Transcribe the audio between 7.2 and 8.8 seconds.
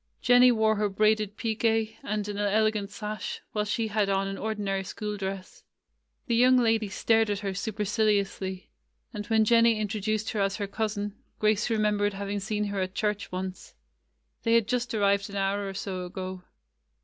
at her supercil iously;